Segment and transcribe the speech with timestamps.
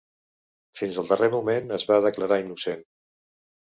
[0.79, 2.83] Fins al darrer moment es va declarar innocent.